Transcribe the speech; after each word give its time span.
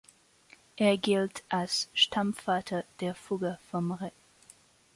Er 0.77 0.97
gilt 0.97 1.43
als 1.47 1.87
Stammvater 1.93 2.85
der 3.01 3.13
Fugger 3.13 3.59
vom 3.69 3.91
Reh. 3.91 4.09